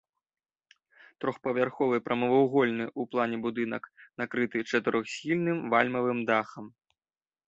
[1.25, 3.83] Трохпавярховы прамавугольны ў плане будынак
[4.21, 6.65] накрыты чатырохсхільным вальмавым дахам.